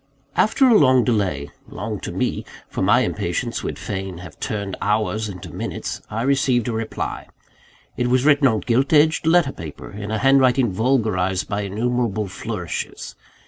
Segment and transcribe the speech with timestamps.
[0.35, 5.29] After a long delay long to me; for my impatience would fain have turned hours
[5.29, 7.27] into minutes I received a reply.
[7.97, 13.13] It was written on gilt edged letter paper, in a handwriting vulgarised by innumerable flourishes.